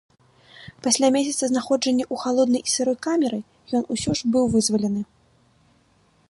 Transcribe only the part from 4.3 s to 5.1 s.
быў вызвалены.